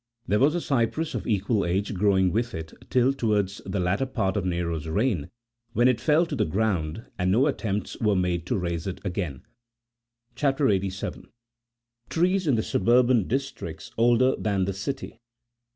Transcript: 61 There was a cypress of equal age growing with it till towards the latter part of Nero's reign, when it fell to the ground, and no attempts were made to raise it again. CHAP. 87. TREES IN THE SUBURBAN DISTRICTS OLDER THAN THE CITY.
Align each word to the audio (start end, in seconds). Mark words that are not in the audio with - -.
61 0.23 0.29
There 0.31 0.39
was 0.47 0.55
a 0.55 0.61
cypress 0.65 1.13
of 1.13 1.27
equal 1.27 1.63
age 1.63 1.93
growing 1.93 2.31
with 2.31 2.55
it 2.55 2.73
till 2.89 3.13
towards 3.13 3.61
the 3.67 3.79
latter 3.79 4.07
part 4.07 4.35
of 4.35 4.43
Nero's 4.47 4.87
reign, 4.87 5.29
when 5.73 5.87
it 5.87 6.01
fell 6.01 6.25
to 6.25 6.35
the 6.35 6.43
ground, 6.43 7.05
and 7.19 7.31
no 7.31 7.45
attempts 7.45 7.99
were 7.99 8.15
made 8.15 8.47
to 8.47 8.57
raise 8.57 8.87
it 8.87 8.99
again. 9.05 9.43
CHAP. 10.35 10.59
87. 10.59 11.27
TREES 12.09 12.47
IN 12.47 12.55
THE 12.55 12.63
SUBURBAN 12.63 13.27
DISTRICTS 13.27 13.91
OLDER 13.95 14.35
THAN 14.37 14.65
THE 14.65 14.73
CITY. 14.73 15.19